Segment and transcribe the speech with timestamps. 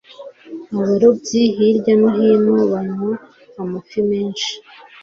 [0.73, 3.11] abarobyi hirya no hino banywa
[3.61, 4.51] amafi menshi